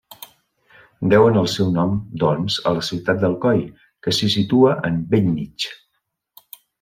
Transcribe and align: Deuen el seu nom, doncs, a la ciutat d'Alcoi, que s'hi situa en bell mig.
Deuen 1.13 1.35
el 1.41 1.49
seu 1.55 1.67
nom, 1.75 1.91
doncs, 2.25 2.57
a 2.71 2.75
la 2.79 2.85
ciutat 2.89 3.21
d'Alcoi, 3.25 3.61
que 4.07 4.15
s'hi 4.21 4.31
situa 4.39 4.73
en 4.91 4.97
bell 5.13 5.29
mig. 5.39 5.69